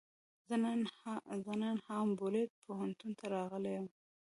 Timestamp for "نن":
1.61-1.75